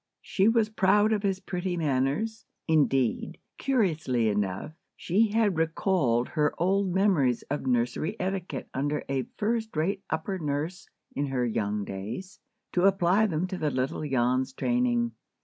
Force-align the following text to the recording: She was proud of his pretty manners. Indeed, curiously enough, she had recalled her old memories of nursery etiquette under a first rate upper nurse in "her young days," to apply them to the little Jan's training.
She 0.23 0.47
was 0.47 0.67
proud 0.67 1.13
of 1.13 1.21
his 1.21 1.39
pretty 1.39 1.77
manners. 1.77 2.47
Indeed, 2.67 3.37
curiously 3.59 4.29
enough, 4.29 4.73
she 4.95 5.27
had 5.29 5.59
recalled 5.59 6.29
her 6.29 6.55
old 6.57 6.87
memories 6.91 7.43
of 7.51 7.67
nursery 7.67 8.15
etiquette 8.19 8.67
under 8.73 9.03
a 9.07 9.27
first 9.37 9.77
rate 9.77 10.01
upper 10.09 10.39
nurse 10.39 10.89
in 11.15 11.27
"her 11.27 11.45
young 11.45 11.85
days," 11.85 12.39
to 12.71 12.85
apply 12.85 13.27
them 13.27 13.45
to 13.45 13.59
the 13.59 13.69
little 13.69 14.03
Jan's 14.03 14.53
training. 14.53 15.11